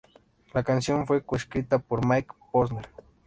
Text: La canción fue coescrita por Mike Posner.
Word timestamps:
La 0.55 0.63
canción 0.63 1.05
fue 1.05 1.23
coescrita 1.23 1.77
por 1.77 2.03
Mike 2.07 2.33
Posner. 2.51 2.89